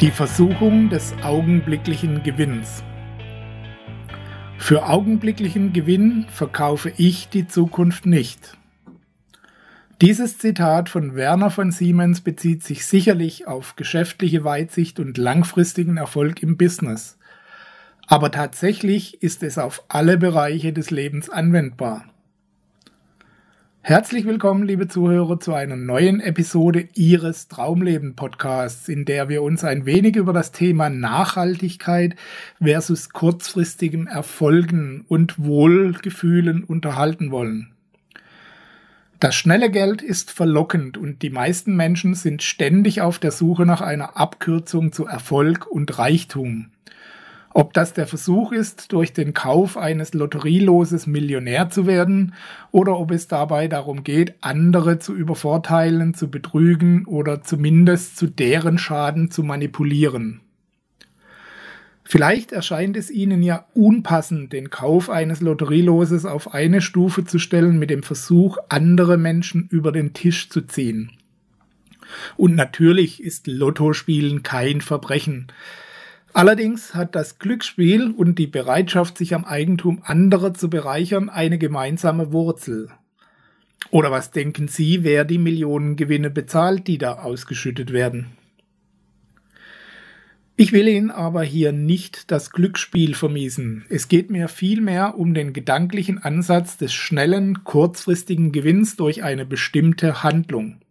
Die 0.00 0.10
Versuchung 0.10 0.88
des 0.88 1.12
augenblicklichen 1.22 2.22
Gewinns. 2.22 2.82
Für 4.56 4.86
augenblicklichen 4.86 5.74
Gewinn 5.74 6.24
verkaufe 6.32 6.90
ich 6.96 7.28
die 7.28 7.46
Zukunft 7.46 8.06
nicht. 8.06 8.56
Dieses 10.00 10.38
Zitat 10.38 10.88
von 10.88 11.16
Werner 11.16 11.50
von 11.50 11.70
Siemens 11.70 12.22
bezieht 12.22 12.64
sich 12.64 12.86
sicherlich 12.86 13.46
auf 13.46 13.76
geschäftliche 13.76 14.42
Weitsicht 14.42 15.00
und 15.00 15.18
langfristigen 15.18 15.98
Erfolg 15.98 16.42
im 16.42 16.56
Business. 16.56 17.18
Aber 18.06 18.30
tatsächlich 18.30 19.22
ist 19.22 19.42
es 19.42 19.58
auf 19.58 19.84
alle 19.88 20.16
Bereiche 20.16 20.72
des 20.72 20.90
Lebens 20.90 21.28
anwendbar. 21.28 22.09
Herzlich 23.82 24.26
willkommen, 24.26 24.62
liebe 24.64 24.88
Zuhörer, 24.88 25.40
zu 25.40 25.54
einer 25.54 25.74
neuen 25.74 26.20
Episode 26.20 26.86
Ihres 26.94 27.48
Traumleben 27.48 28.14
Podcasts, 28.14 28.90
in 28.90 29.06
der 29.06 29.30
wir 29.30 29.42
uns 29.42 29.64
ein 29.64 29.86
wenig 29.86 30.16
über 30.16 30.34
das 30.34 30.52
Thema 30.52 30.90
Nachhaltigkeit 30.90 32.14
versus 32.62 33.08
kurzfristigem 33.08 34.06
Erfolgen 34.06 35.06
und 35.08 35.42
Wohlgefühlen 35.42 36.62
unterhalten 36.62 37.30
wollen. 37.30 37.72
Das 39.18 39.34
schnelle 39.34 39.70
Geld 39.70 40.02
ist 40.02 40.30
verlockend 40.30 40.98
und 40.98 41.22
die 41.22 41.30
meisten 41.30 41.74
Menschen 41.74 42.14
sind 42.14 42.42
ständig 42.42 43.00
auf 43.00 43.18
der 43.18 43.32
Suche 43.32 43.64
nach 43.64 43.80
einer 43.80 44.18
Abkürzung 44.18 44.92
zu 44.92 45.06
Erfolg 45.06 45.66
und 45.66 45.98
Reichtum. 45.98 46.66
Ob 47.52 47.72
das 47.72 47.92
der 47.92 48.06
Versuch 48.06 48.52
ist, 48.52 48.92
durch 48.92 49.12
den 49.12 49.34
Kauf 49.34 49.76
eines 49.76 50.14
Lotterieloses 50.14 51.08
Millionär 51.08 51.68
zu 51.68 51.86
werden, 51.86 52.34
oder 52.70 52.96
ob 52.96 53.10
es 53.10 53.26
dabei 53.26 53.66
darum 53.66 54.04
geht, 54.04 54.34
andere 54.40 55.00
zu 55.00 55.14
übervorteilen, 55.14 56.14
zu 56.14 56.30
betrügen 56.30 57.06
oder 57.06 57.42
zumindest 57.42 58.16
zu 58.16 58.28
deren 58.28 58.78
Schaden 58.78 59.32
zu 59.32 59.42
manipulieren. 59.42 60.42
Vielleicht 62.04 62.50
erscheint 62.52 62.96
es 62.96 63.10
Ihnen 63.10 63.42
ja 63.42 63.66
unpassend, 63.74 64.52
den 64.52 64.70
Kauf 64.70 65.10
eines 65.10 65.40
Lotterieloses 65.40 66.26
auf 66.26 66.54
eine 66.54 66.80
Stufe 66.80 67.24
zu 67.24 67.38
stellen 67.38 67.78
mit 67.78 67.90
dem 67.90 68.02
Versuch, 68.02 68.58
andere 68.68 69.16
Menschen 69.16 69.68
über 69.70 69.92
den 69.92 70.12
Tisch 70.12 70.50
zu 70.50 70.62
ziehen. 70.62 71.12
Und 72.36 72.56
natürlich 72.56 73.22
ist 73.22 73.46
Lottospielen 73.46 74.42
kein 74.42 74.80
Verbrechen. 74.80 75.48
Allerdings 76.32 76.94
hat 76.94 77.14
das 77.14 77.38
Glücksspiel 77.38 78.10
und 78.10 78.38
die 78.38 78.46
Bereitschaft, 78.46 79.18
sich 79.18 79.34
am 79.34 79.44
Eigentum 79.44 80.02
anderer 80.04 80.54
zu 80.54 80.70
bereichern, 80.70 81.28
eine 81.28 81.58
gemeinsame 81.58 82.32
Wurzel. 82.32 82.88
Oder 83.90 84.10
was 84.10 84.30
denken 84.30 84.68
Sie, 84.68 85.02
wer 85.02 85.24
die 85.24 85.38
Millionengewinne 85.38 86.30
bezahlt, 86.30 86.86
die 86.86 86.98
da 86.98 87.14
ausgeschüttet 87.14 87.92
werden? 87.92 88.26
Ich 90.56 90.72
will 90.72 90.86
Ihnen 90.88 91.10
aber 91.10 91.42
hier 91.42 91.72
nicht 91.72 92.30
das 92.30 92.50
Glücksspiel 92.50 93.14
vermiesen. 93.14 93.86
Es 93.88 94.08
geht 94.08 94.30
mir 94.30 94.46
vielmehr 94.46 95.18
um 95.18 95.32
den 95.32 95.54
gedanklichen 95.54 96.18
Ansatz 96.18 96.76
des 96.76 96.92
schnellen, 96.92 97.64
kurzfristigen 97.64 98.52
Gewinns 98.52 98.94
durch 98.96 99.22
eine 99.22 99.46
bestimmte 99.46 100.22
Handlung. 100.22 100.82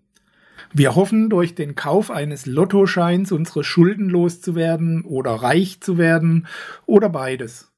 Wir 0.74 0.96
hoffen, 0.96 1.30
durch 1.30 1.56
den 1.56 1.76
Kauf 1.76 2.12
eines 2.12 2.46
Lottoscheins 2.46 3.32
unsere 3.32 3.64
Schulden 3.64 4.10
loszuwerden 4.10 5.04
oder 5.04 5.32
reich 5.32 5.82
zu 5.82 5.98
werden 5.98 6.48
oder 6.86 7.10
beides. 7.10 7.72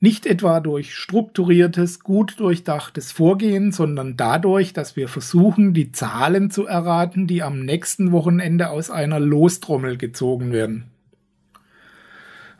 Nicht 0.00 0.26
etwa 0.26 0.60
durch 0.60 0.94
strukturiertes, 0.94 2.00
gut 2.00 2.38
durchdachtes 2.38 3.10
Vorgehen, 3.10 3.72
sondern 3.72 4.16
dadurch, 4.16 4.72
dass 4.72 4.94
wir 4.94 5.08
versuchen, 5.08 5.74
die 5.74 5.90
Zahlen 5.90 6.50
zu 6.50 6.66
erraten, 6.66 7.26
die 7.26 7.42
am 7.42 7.64
nächsten 7.64 8.12
Wochenende 8.12 8.70
aus 8.70 8.90
einer 8.90 9.18
Lostrommel 9.18 9.96
gezogen 9.96 10.52
werden. 10.52 10.92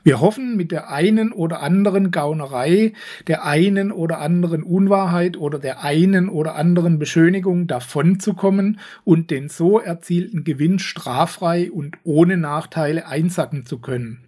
Wir 0.08 0.22
hoffen 0.22 0.56
mit 0.56 0.72
der 0.72 0.90
einen 0.90 1.32
oder 1.32 1.60
anderen 1.60 2.10
Gaunerei, 2.10 2.94
der 3.26 3.44
einen 3.44 3.92
oder 3.92 4.20
anderen 4.20 4.62
Unwahrheit 4.62 5.36
oder 5.36 5.58
der 5.58 5.84
einen 5.84 6.30
oder 6.30 6.54
anderen 6.54 6.98
Beschönigung 6.98 7.66
davonzukommen 7.66 8.80
und 9.04 9.30
den 9.30 9.50
so 9.50 9.78
erzielten 9.78 10.44
Gewinn 10.44 10.78
straffrei 10.78 11.70
und 11.70 11.98
ohne 12.04 12.38
Nachteile 12.38 13.06
einsacken 13.06 13.66
zu 13.66 13.80
können. 13.80 14.20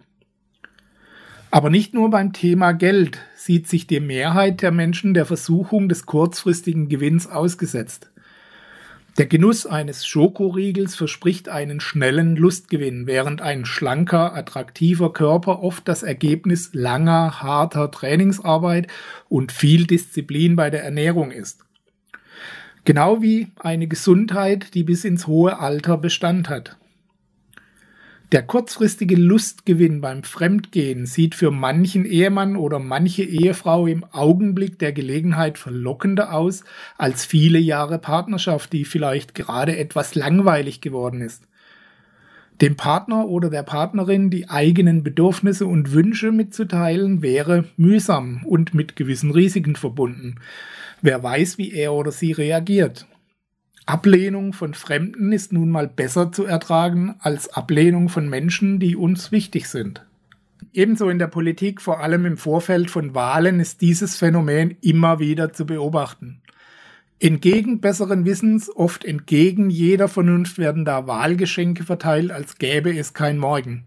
Aber 1.49 1.71
nicht 1.71 1.95
nur 1.95 2.11
beim 2.11 2.31
Thema 2.31 2.73
Geld 2.73 3.17
sieht 3.35 3.67
sich 3.67 3.87
die 3.87 4.01
Mehrheit 4.01 4.61
der 4.61 4.71
Menschen 4.71 5.15
der 5.15 5.25
Versuchung 5.25 5.89
des 5.89 6.05
kurzfristigen 6.05 6.89
Gewinns 6.89 7.25
ausgesetzt. 7.25 8.11
Der 9.17 9.25
Genuss 9.25 9.65
eines 9.65 10.05
Schokoriegels 10.05 10.95
verspricht 10.95 11.49
einen 11.49 11.81
schnellen 11.81 12.37
Lustgewinn, 12.37 13.07
während 13.07 13.41
ein 13.41 13.65
schlanker, 13.65 14.33
attraktiver 14.33 15.11
Körper 15.11 15.61
oft 15.61 15.85
das 15.89 16.01
Ergebnis 16.01 16.69
langer, 16.73 17.41
harter 17.41 17.91
Trainingsarbeit 17.91 18.87
und 19.27 19.51
viel 19.51 19.85
Disziplin 19.85 20.55
bei 20.55 20.69
der 20.69 20.83
Ernährung 20.83 21.31
ist. 21.31 21.65
Genau 22.85 23.21
wie 23.21 23.51
eine 23.59 23.87
Gesundheit, 23.87 24.73
die 24.73 24.83
bis 24.83 25.03
ins 25.03 25.27
hohe 25.27 25.59
Alter 25.59 25.97
Bestand 25.97 26.47
hat. 26.47 26.77
Der 28.31 28.43
kurzfristige 28.43 29.17
Lustgewinn 29.17 29.99
beim 29.99 30.23
Fremdgehen 30.23 31.05
sieht 31.05 31.35
für 31.35 31.51
manchen 31.51 32.05
Ehemann 32.05 32.55
oder 32.55 32.79
manche 32.79 33.23
Ehefrau 33.23 33.87
im 33.87 34.05
Augenblick 34.05 34.79
der 34.79 34.93
Gelegenheit 34.93 35.57
verlockender 35.57 36.33
aus 36.33 36.63
als 36.97 37.25
viele 37.25 37.59
Jahre 37.59 37.99
Partnerschaft, 37.99 38.71
die 38.71 38.85
vielleicht 38.85 39.35
gerade 39.35 39.77
etwas 39.77 40.15
langweilig 40.15 40.79
geworden 40.79 41.19
ist. 41.19 41.43
Dem 42.61 42.77
Partner 42.77 43.27
oder 43.27 43.49
der 43.49 43.63
Partnerin 43.63 44.29
die 44.29 44.49
eigenen 44.49 45.03
Bedürfnisse 45.03 45.65
und 45.65 45.91
Wünsche 45.91 46.31
mitzuteilen 46.31 47.21
wäre 47.21 47.65
mühsam 47.75 48.45
und 48.45 48.73
mit 48.73 48.95
gewissen 48.95 49.31
Risiken 49.31 49.75
verbunden. 49.75 50.35
Wer 51.01 51.21
weiß, 51.21 51.57
wie 51.57 51.73
er 51.73 51.91
oder 51.91 52.13
sie 52.13 52.31
reagiert. 52.31 53.07
Ablehnung 53.85 54.53
von 54.53 54.73
Fremden 54.73 55.31
ist 55.31 55.53
nun 55.53 55.69
mal 55.69 55.87
besser 55.87 56.31
zu 56.31 56.45
ertragen 56.45 57.15
als 57.19 57.49
Ablehnung 57.49 58.09
von 58.09 58.29
Menschen, 58.29 58.79
die 58.79 58.95
uns 58.95 59.31
wichtig 59.31 59.67
sind. 59.67 60.05
Ebenso 60.73 61.09
in 61.09 61.19
der 61.19 61.27
Politik, 61.27 61.81
vor 61.81 61.99
allem 61.99 62.25
im 62.25 62.37
Vorfeld 62.37 62.91
von 62.91 63.13
Wahlen, 63.15 63.59
ist 63.59 63.81
dieses 63.81 64.15
Phänomen 64.15 64.77
immer 64.81 65.19
wieder 65.19 65.51
zu 65.51 65.65
beobachten. 65.65 66.41
Entgegen 67.19 67.81
besseren 67.81 68.25
Wissens, 68.25 68.73
oft 68.75 69.03
entgegen 69.03 69.69
jeder 69.69 70.07
Vernunft 70.07 70.57
werden 70.57 70.85
da 70.85 71.07
Wahlgeschenke 71.07 71.83
verteilt, 71.83 72.31
als 72.31 72.57
gäbe 72.57 72.97
es 72.97 73.13
kein 73.13 73.37
Morgen. 73.37 73.85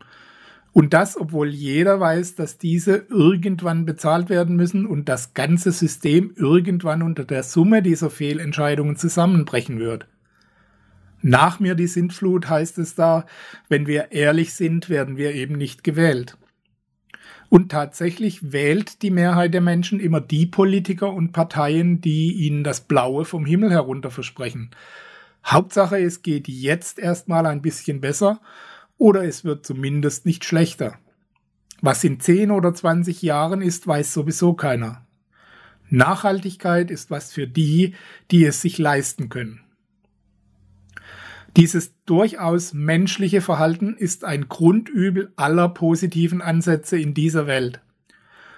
Und 0.74 0.92
das, 0.92 1.16
obwohl 1.16 1.50
jeder 1.50 2.00
weiß, 2.00 2.34
dass 2.34 2.58
diese 2.58 3.06
irgendwann 3.08 3.86
bezahlt 3.86 4.28
werden 4.28 4.56
müssen 4.56 4.86
und 4.86 5.08
das 5.08 5.32
ganze 5.32 5.70
System 5.70 6.32
irgendwann 6.34 7.02
unter 7.02 7.24
der 7.24 7.44
Summe 7.44 7.80
dieser 7.80 8.10
Fehlentscheidungen 8.10 8.96
zusammenbrechen 8.96 9.78
wird. 9.78 10.08
Nach 11.22 11.60
mir 11.60 11.76
die 11.76 11.86
Sintflut 11.86 12.50
heißt 12.50 12.78
es 12.78 12.96
da, 12.96 13.24
wenn 13.68 13.86
wir 13.86 14.10
ehrlich 14.10 14.52
sind, 14.54 14.90
werden 14.90 15.16
wir 15.16 15.32
eben 15.32 15.54
nicht 15.56 15.84
gewählt. 15.84 16.36
Und 17.48 17.70
tatsächlich 17.70 18.52
wählt 18.52 19.02
die 19.02 19.12
Mehrheit 19.12 19.54
der 19.54 19.60
Menschen 19.60 20.00
immer 20.00 20.20
die 20.20 20.46
Politiker 20.46 21.12
und 21.12 21.30
Parteien, 21.30 22.00
die 22.00 22.32
ihnen 22.32 22.64
das 22.64 22.80
Blaue 22.80 23.24
vom 23.24 23.46
Himmel 23.46 23.70
herunter 23.70 24.10
versprechen. 24.10 24.70
Hauptsache, 25.46 25.98
es 25.98 26.22
geht 26.22 26.48
jetzt 26.48 26.98
erstmal 26.98 27.46
ein 27.46 27.62
bisschen 27.62 28.00
besser 28.00 28.40
oder 28.98 29.24
es 29.24 29.44
wird 29.44 29.66
zumindest 29.66 30.26
nicht 30.26 30.44
schlechter. 30.44 30.98
Was 31.80 32.04
in 32.04 32.20
10 32.20 32.50
oder 32.50 32.72
20 32.72 33.22
Jahren 33.22 33.60
ist, 33.60 33.86
weiß 33.86 34.12
sowieso 34.12 34.54
keiner. 34.54 35.06
Nachhaltigkeit 35.90 36.90
ist 36.90 37.10
was 37.10 37.32
für 37.32 37.46
die, 37.46 37.94
die 38.30 38.44
es 38.44 38.62
sich 38.62 38.78
leisten 38.78 39.28
können. 39.28 39.60
Dieses 41.56 41.94
durchaus 42.04 42.72
menschliche 42.72 43.40
Verhalten 43.40 43.94
ist 43.96 44.24
ein 44.24 44.48
Grundübel 44.48 45.32
aller 45.36 45.68
positiven 45.68 46.42
Ansätze 46.42 46.98
in 46.98 47.14
dieser 47.14 47.46
Welt. 47.46 47.80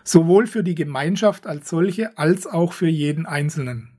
Sowohl 0.03 0.47
für 0.47 0.63
die 0.63 0.75
Gemeinschaft 0.75 1.47
als 1.47 1.69
solche 1.69 2.17
als 2.17 2.47
auch 2.47 2.73
für 2.73 2.89
jeden 2.89 3.27
Einzelnen. 3.27 3.96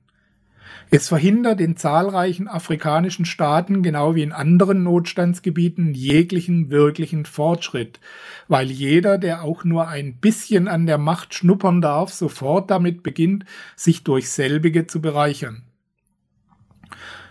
Es 0.90 1.08
verhindert 1.08 1.60
in 1.60 1.76
zahlreichen 1.76 2.48
afrikanischen 2.48 3.26
Staaten, 3.26 3.82
genau 3.82 4.14
wie 4.14 4.22
in 4.22 4.32
anderen 4.32 4.82
Notstandsgebieten, 4.82 5.92
jeglichen 5.92 6.70
wirklichen 6.70 7.26
Fortschritt, 7.26 8.00
weil 8.48 8.70
jeder, 8.70 9.18
der 9.18 9.42
auch 9.42 9.64
nur 9.64 9.88
ein 9.88 10.14
bisschen 10.16 10.66
an 10.66 10.86
der 10.86 10.98
Macht 10.98 11.34
schnuppern 11.34 11.82
darf, 11.82 12.12
sofort 12.12 12.70
damit 12.70 13.02
beginnt, 13.02 13.44
sich 13.76 14.02
durch 14.02 14.30
selbige 14.30 14.86
zu 14.86 15.00
bereichern. 15.02 15.62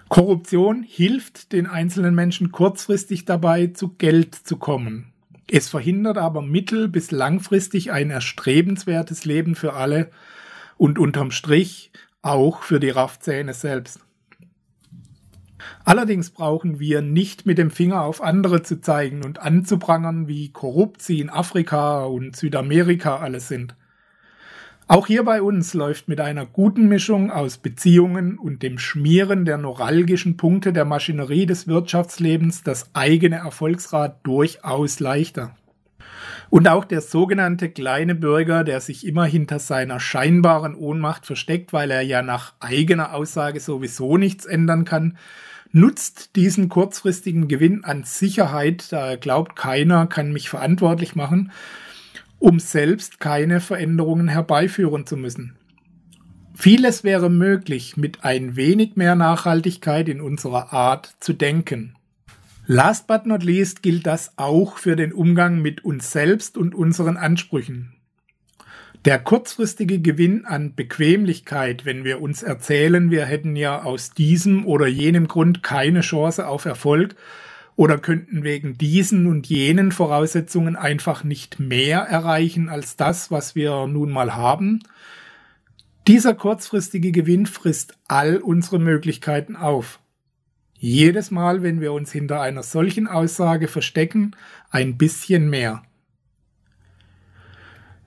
Korruption 0.10 0.84
hilft 0.84 1.52
den 1.52 1.68
einzelnen 1.68 2.16
Menschen 2.16 2.52
kurzfristig 2.52 3.26
dabei, 3.26 3.68
zu 3.68 3.96
Geld 3.98 4.36
zu 4.36 4.58
kommen. 4.58 5.12
Es 5.50 5.70
verhindert 5.70 6.18
aber 6.18 6.42
mittel- 6.42 6.88
bis 6.88 7.12
langfristig 7.12 7.92
ein 7.92 8.10
erstrebenswertes 8.10 9.26
Leben 9.26 9.56
für 9.56 9.74
alle 9.74 10.12
und 10.78 11.00
unterm 11.00 11.32
Strich 11.32 11.92
auch 12.28 12.64
für 12.64 12.80
die 12.80 12.90
Raffzähne 12.90 13.54
selbst. 13.54 14.00
Allerdings 15.84 16.30
brauchen 16.32 16.80
wir 16.80 17.02
nicht 17.02 17.46
mit 17.46 17.58
dem 17.58 17.72
Finger 17.72 18.02
auf 18.04 18.22
andere 18.22 18.62
zu 18.62 18.82
zeigen 18.82 19.24
und 19.24 19.40
anzuprangern, 19.40 20.28
wie 20.28 20.52
korrupt 20.52 21.02
sie 21.02 21.20
in 21.20 21.30
Afrika 21.30 22.04
und 22.04 22.36
Südamerika 22.36 23.18
alles 23.18 23.48
sind. 23.48 23.76
Auch 24.90 25.08
hier 25.08 25.24
bei 25.26 25.42
uns 25.42 25.74
läuft 25.74 26.08
mit 26.08 26.22
einer 26.22 26.46
guten 26.46 26.88
Mischung 26.88 27.30
aus 27.30 27.58
Beziehungen 27.58 28.38
und 28.38 28.64
dem 28.64 28.80
Schmieren 28.80 29.44
der 29.44 29.58
neuralgischen 29.58 30.38
Punkte 30.38 30.72
der 30.72 30.86
Maschinerie 30.86 31.46
des 31.46 31.68
Wirtschaftslebens 31.68 32.64
das 32.64 32.90
eigene 32.94 33.36
Erfolgsrad 33.38 34.26
durchaus 34.26 35.02
leichter. 35.02 35.56
Und 36.50 36.68
auch 36.68 36.86
der 36.86 37.02
sogenannte 37.02 37.70
kleine 37.70 38.16
Bürger, 38.16 38.64
der 38.64 38.80
sich 38.80 39.06
immer 39.06 39.26
hinter 39.26 39.60
seiner 39.60 40.00
scheinbaren 40.00 40.76
Ohnmacht 40.76 41.26
versteckt, 41.26 41.74
weil 41.74 41.92
er 41.92 42.02
ja 42.02 42.22
nach 42.22 42.54
eigener 42.60 43.14
Aussage 43.14 43.60
sowieso 43.60 44.18
nichts 44.18 44.46
ändern 44.46 44.86
kann, 44.86 45.18
nutzt 45.72 46.36
diesen 46.36 46.70
kurzfristigen 46.70 47.48
Gewinn 47.48 47.84
an 47.84 48.04
Sicherheit, 48.04 48.92
da 48.92 49.12
er 49.12 49.18
glaubt, 49.18 49.56
keiner 49.56 50.08
kann 50.08 50.32
mich 50.32 50.50
verantwortlich 50.50 51.16
machen, 51.16 51.52
um 52.40 52.60
selbst 52.60 53.20
keine 53.20 53.60
Veränderungen 53.60 54.30
herbeiführen 54.30 55.06
zu 55.06 55.18
müssen. 55.18 55.58
Vieles 56.54 57.04
wäre 57.04 57.30
möglich 57.30 57.98
mit 57.98 58.24
ein 58.24 58.56
wenig 58.56 58.96
mehr 58.96 59.16
Nachhaltigkeit 59.16 60.10
in 60.10 60.22
unserer 60.22 60.74
Art 60.74 61.16
zu 61.20 61.34
denken. 61.34 61.97
Last 62.70 63.08
but 63.08 63.26
not 63.26 63.44
least 63.44 63.82
gilt 63.82 64.06
das 64.06 64.34
auch 64.38 64.78
für 64.78 64.98
den 64.98 65.14
Umgang 65.14 65.62
mit 65.62 65.86
uns 65.86 66.12
selbst 66.12 66.58
und 66.58 66.76
unseren 66.76 67.16
Ansprüchen. 67.16 67.94
Der 69.06 69.20
kurzfristige 69.20 70.00
Gewinn 70.02 70.44
an 70.44 70.76
Bequemlichkeit, 70.76 71.86
wenn 71.86 72.04
wir 72.04 72.22
uns 72.22 72.44
erzählen, 72.44 73.10
wir 73.10 73.26
hätten 73.26 73.56
ja 73.56 73.84
aus 73.84 74.12
diesem 74.12 74.66
oder 74.66 74.86
jenem 74.86 75.30
Grund 75.30 75.64
keine 75.64 76.02
Chance 76.02 76.46
auf 76.46 76.66
Erfolg 76.66 77.16
oder 77.78 78.00
könnten 78.00 78.44
wegen 78.44 78.78
diesen 78.78 79.28
und 79.28 79.48
jenen 79.48 79.94
Voraussetzungen 79.94 80.76
einfach 80.76 81.24
nicht 81.24 81.62
mehr 81.62 82.00
erreichen 82.00 82.68
als 82.68 82.98
das, 82.98 83.32
was 83.32 83.56
wir 83.56 83.88
nun 83.88 84.12
mal 84.12 84.36
haben, 84.36 84.82
dieser 86.06 86.34
kurzfristige 86.34 87.14
Gewinn 87.14 87.46
frisst 87.46 87.98
all 88.10 88.38
unsere 88.38 88.80
Möglichkeiten 88.80 89.56
auf. 89.56 90.02
Jedes 90.80 91.32
Mal, 91.32 91.64
wenn 91.64 91.82
wir 91.82 91.92
uns 91.92 92.12
hinter 92.12 92.42
einer 92.42 92.62
solchen 92.62 93.08
Aussage 93.08 93.68
verstecken, 93.68 94.36
ein 94.70 94.98
bisschen 94.98 95.50
mehr. 95.50 95.84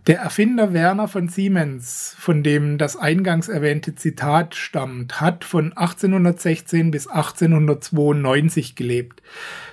Der 0.06 0.20
Erfinder 0.20 0.72
Werner 0.72 1.08
von 1.08 1.28
Siemens, 1.28 2.14
von 2.19 2.43
dem 2.43 2.78
das 2.78 2.96
eingangs 2.96 3.49
erwähnte 3.49 3.94
Zitat 3.94 4.55
stammt, 4.55 5.20
hat 5.20 5.44
von 5.44 5.72
1816 5.72 6.90
bis 6.90 7.06
1892 7.06 8.76
gelebt. 8.76 9.20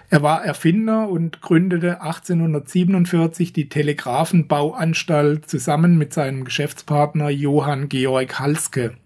Er 0.10 0.24
war 0.24 0.44
Erfinder 0.44 1.08
und 1.08 1.42
gründete 1.42 2.02
1847 2.02 3.54
die 3.54 3.70
Telegrafenbauanstalt 3.70 5.50
zusammen 5.50 5.98
mit 5.98 6.14
seinem 6.14 6.44
Geschäftspartner 6.44 7.30
Johann 7.30 7.90
Georg 7.90 8.40
Halske. 8.40 8.98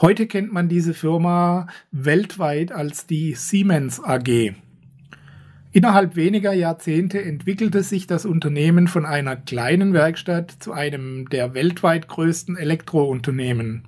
Heute 0.00 0.26
kennt 0.26 0.50
man 0.50 0.70
diese 0.70 0.94
Firma 0.94 1.66
weltweit 1.90 2.72
als 2.72 3.06
die 3.06 3.34
Siemens 3.34 4.02
AG. 4.02 4.54
Innerhalb 5.72 6.16
weniger 6.16 6.54
Jahrzehnte 6.54 7.22
entwickelte 7.22 7.82
sich 7.82 8.06
das 8.06 8.24
Unternehmen 8.24 8.88
von 8.88 9.04
einer 9.04 9.36
kleinen 9.36 9.92
Werkstatt 9.92 10.52
zu 10.58 10.72
einem 10.72 11.28
der 11.28 11.52
weltweit 11.52 12.08
größten 12.08 12.56
Elektrounternehmen. 12.56 13.82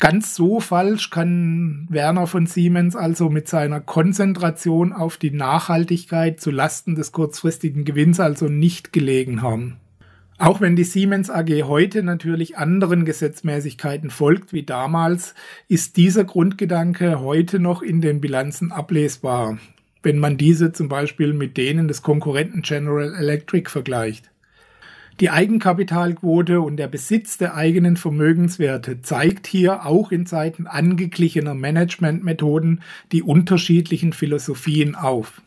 Ganz 0.00 0.34
so 0.34 0.58
falsch 0.58 1.10
kann 1.10 1.86
Werner 1.88 2.26
von 2.26 2.46
Siemens 2.46 2.96
also 2.96 3.30
mit 3.30 3.46
seiner 3.46 3.80
Konzentration 3.80 4.92
auf 4.92 5.18
die 5.18 5.30
Nachhaltigkeit 5.30 6.40
zu 6.40 6.50
Lasten 6.50 6.96
des 6.96 7.12
kurzfristigen 7.12 7.84
Gewinns 7.84 8.18
also 8.18 8.46
nicht 8.46 8.92
gelegen 8.92 9.40
haben. 9.40 9.76
Auch 10.42 10.60
wenn 10.60 10.74
die 10.74 10.82
Siemens 10.82 11.30
AG 11.30 11.62
heute 11.68 12.02
natürlich 12.02 12.56
anderen 12.56 13.04
Gesetzmäßigkeiten 13.04 14.10
folgt 14.10 14.52
wie 14.52 14.64
damals, 14.64 15.36
ist 15.68 15.96
dieser 15.96 16.24
Grundgedanke 16.24 17.20
heute 17.20 17.60
noch 17.60 17.80
in 17.80 18.00
den 18.00 18.20
Bilanzen 18.20 18.72
ablesbar, 18.72 19.58
wenn 20.02 20.18
man 20.18 20.36
diese 20.38 20.72
zum 20.72 20.88
Beispiel 20.88 21.32
mit 21.32 21.56
denen 21.56 21.86
des 21.86 22.02
Konkurrenten 22.02 22.62
General 22.62 23.14
Electric 23.14 23.70
vergleicht. 23.70 24.32
Die 25.20 25.30
Eigenkapitalquote 25.30 26.60
und 26.60 26.76
der 26.76 26.88
Besitz 26.88 27.38
der 27.38 27.54
eigenen 27.54 27.96
Vermögenswerte 27.96 29.00
zeigt 29.00 29.46
hier 29.46 29.86
auch 29.86 30.10
in 30.10 30.26
Zeiten 30.26 30.66
angeglichener 30.66 31.54
Managementmethoden 31.54 32.82
die 33.12 33.22
unterschiedlichen 33.22 34.12
Philosophien 34.12 34.96
auf. 34.96 35.40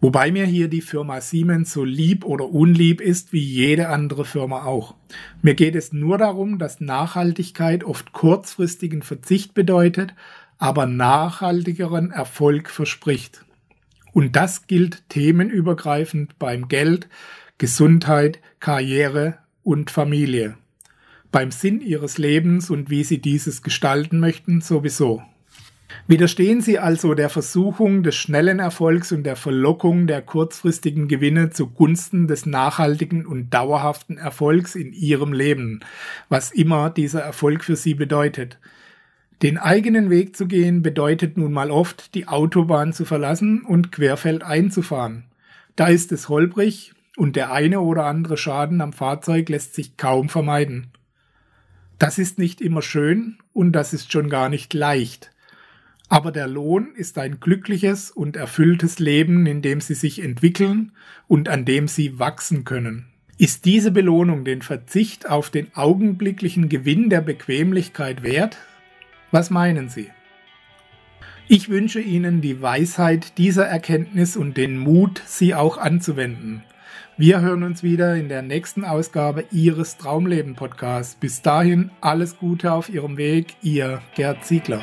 Wobei 0.00 0.30
mir 0.30 0.44
hier 0.44 0.68
die 0.68 0.82
Firma 0.82 1.20
Siemens 1.20 1.72
so 1.72 1.84
lieb 1.84 2.24
oder 2.24 2.50
unlieb 2.50 3.00
ist 3.00 3.32
wie 3.32 3.42
jede 3.42 3.88
andere 3.88 4.24
Firma 4.24 4.64
auch. 4.64 4.94
Mir 5.42 5.54
geht 5.54 5.74
es 5.74 5.92
nur 5.92 6.18
darum, 6.18 6.58
dass 6.58 6.80
Nachhaltigkeit 6.80 7.84
oft 7.84 8.12
kurzfristigen 8.12 9.02
Verzicht 9.02 9.54
bedeutet, 9.54 10.14
aber 10.58 10.86
nachhaltigeren 10.86 12.10
Erfolg 12.10 12.70
verspricht. 12.70 13.44
Und 14.12 14.36
das 14.36 14.66
gilt 14.66 15.08
themenübergreifend 15.08 16.38
beim 16.38 16.68
Geld, 16.68 17.08
Gesundheit, 17.58 18.40
Karriere 18.60 19.38
und 19.62 19.90
Familie. 19.90 20.56
Beim 21.32 21.50
Sinn 21.50 21.80
ihres 21.80 22.16
Lebens 22.16 22.70
und 22.70 22.88
wie 22.88 23.04
sie 23.04 23.18
dieses 23.18 23.62
gestalten 23.62 24.20
möchten 24.20 24.60
sowieso. 24.60 25.22
Widerstehen 26.08 26.60
Sie 26.60 26.78
also 26.78 27.14
der 27.14 27.28
Versuchung 27.28 28.02
des 28.02 28.14
schnellen 28.16 28.58
Erfolgs 28.58 29.12
und 29.12 29.24
der 29.24 29.36
Verlockung 29.36 30.06
der 30.06 30.22
kurzfristigen 30.22 31.08
Gewinne 31.08 31.50
zugunsten 31.50 32.26
des 32.26 32.46
nachhaltigen 32.46 33.26
und 33.26 33.50
dauerhaften 33.50 34.18
Erfolgs 34.18 34.74
in 34.74 34.92
Ihrem 34.92 35.32
Leben, 35.32 35.80
was 36.28 36.50
immer 36.50 36.90
dieser 36.90 37.20
Erfolg 37.20 37.64
für 37.64 37.76
Sie 37.76 37.94
bedeutet. 37.94 38.58
Den 39.42 39.58
eigenen 39.58 40.08
Weg 40.10 40.34
zu 40.36 40.46
gehen 40.46 40.82
bedeutet 40.82 41.36
nun 41.36 41.52
mal 41.52 41.70
oft, 41.70 42.14
die 42.14 42.26
Autobahn 42.26 42.92
zu 42.92 43.04
verlassen 43.04 43.62
und 43.62 43.92
querfeldein 43.92 44.70
zu 44.70 44.82
fahren. 44.82 45.24
Da 45.76 45.88
ist 45.88 46.10
es 46.10 46.28
holprig 46.28 46.94
und 47.16 47.36
der 47.36 47.52
eine 47.52 47.80
oder 47.80 48.06
andere 48.06 48.38
Schaden 48.38 48.80
am 48.80 48.92
Fahrzeug 48.92 49.48
lässt 49.48 49.74
sich 49.74 49.96
kaum 49.96 50.28
vermeiden. 50.28 50.88
Das 51.98 52.18
ist 52.18 52.38
nicht 52.38 52.60
immer 52.60 52.82
schön 52.82 53.38
und 53.52 53.72
das 53.72 53.92
ist 53.92 54.10
schon 54.10 54.28
gar 54.28 54.48
nicht 54.48 54.72
leicht. 54.74 55.32
Aber 56.08 56.30
der 56.30 56.46
Lohn 56.46 56.94
ist 56.94 57.18
ein 57.18 57.40
glückliches 57.40 58.10
und 58.10 58.36
erfülltes 58.36 58.98
Leben, 58.98 59.46
in 59.46 59.60
dem 59.60 59.80
sie 59.80 59.94
sich 59.94 60.22
entwickeln 60.22 60.92
und 61.26 61.48
an 61.48 61.64
dem 61.64 61.88
sie 61.88 62.18
wachsen 62.18 62.64
können. 62.64 63.06
Ist 63.38 63.64
diese 63.64 63.90
Belohnung 63.90 64.44
den 64.44 64.62
Verzicht 64.62 65.28
auf 65.28 65.50
den 65.50 65.74
augenblicklichen 65.74 66.68
Gewinn 66.68 67.10
der 67.10 67.20
Bequemlichkeit 67.20 68.22
wert? 68.22 68.56
Was 69.30 69.50
meinen 69.50 69.90
Sie? 69.90 70.10
Ich 71.48 71.68
wünsche 71.68 72.00
Ihnen 72.00 72.40
die 72.40 72.62
Weisheit 72.62 73.36
dieser 73.36 73.66
Erkenntnis 73.66 74.36
und 74.36 74.56
den 74.56 74.78
Mut, 74.78 75.22
sie 75.26 75.54
auch 75.54 75.76
anzuwenden. 75.76 76.62
Wir 77.18 77.40
hören 77.40 77.62
uns 77.62 77.82
wieder 77.82 78.16
in 78.16 78.28
der 78.28 78.42
nächsten 78.42 78.84
Ausgabe 78.84 79.44
Ihres 79.52 79.98
Traumleben 79.98 80.54
Podcasts. 80.54 81.14
Bis 81.14 81.42
dahin 81.42 81.90
alles 82.00 82.38
Gute 82.38 82.72
auf 82.72 82.88
Ihrem 82.88 83.16
Weg, 83.16 83.56
Ihr 83.62 84.00
Gerd 84.14 84.44
Ziegler. 84.44 84.82